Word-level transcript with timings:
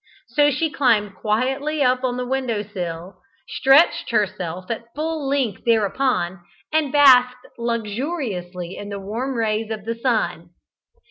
So 0.29 0.49
she 0.49 0.71
climbed 0.71 1.13
quietly 1.13 1.83
up 1.83 2.03
on 2.03 2.17
the 2.17 2.25
window 2.25 2.63
sill, 2.63 3.21
stretched 3.47 4.09
herself 4.09 4.71
at 4.71 4.91
full 4.95 5.27
length 5.27 5.63
thereupon, 5.63 6.43
and 6.73 6.91
basked 6.91 7.45
luxuriously 7.59 8.77
in 8.77 8.89
the 8.89 8.99
warm 8.99 9.35
rays 9.35 9.69
of 9.69 9.85
the 9.85 9.93
sun. 9.93 10.55